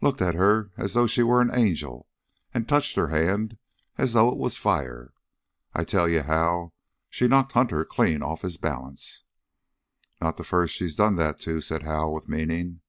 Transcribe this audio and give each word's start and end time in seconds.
"Looked 0.00 0.20
at 0.20 0.34
her 0.34 0.72
as 0.76 0.94
though 0.94 1.06
she 1.06 1.22
was 1.22 1.42
an 1.48 1.54
angel 1.56 2.08
touched 2.66 2.96
her 2.96 3.06
hand 3.06 3.56
as 3.98 4.14
though 4.14 4.26
it 4.28 4.36
was 4.36 4.56
fire. 4.56 5.12
I 5.74 5.84
tell 5.84 6.08
you, 6.08 6.22
Hal, 6.22 6.74
she 7.08 7.28
knocked 7.28 7.52
Hunter 7.52 7.84
clean 7.84 8.20
off 8.20 8.42
his 8.42 8.56
balance." 8.56 9.22
"Not 10.20 10.38
the 10.38 10.42
first 10.42 10.74
she's 10.74 10.96
done 10.96 11.14
that 11.18 11.38
to," 11.46 11.60
said 11.60 11.84
Hal 11.84 12.12
with 12.12 12.28
meaning. 12.28 12.80